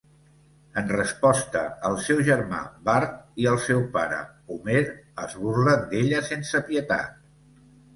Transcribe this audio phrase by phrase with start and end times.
[0.81, 4.21] En resposta, el seu germà Bart i el seu pare
[4.57, 4.85] Homer
[5.29, 7.27] es burlen d'ella sense pietat.